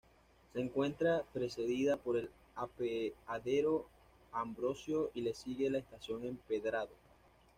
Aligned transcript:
Se 0.51 0.59
encuentra 0.59 1.21
precedida 1.31 1.95
por 1.95 2.17
el 2.17 2.31
Apeadero 2.55 3.85
A. 4.31 4.41
Ambrosio 4.41 5.11
y 5.13 5.21
le 5.21 5.35
sigue 5.35 5.69
la 5.69 5.77
Estación 5.77 6.25
Empedrado. 6.25 6.89